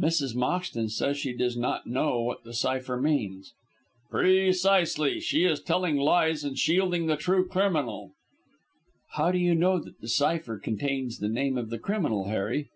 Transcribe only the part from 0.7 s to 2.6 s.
says she does not know what the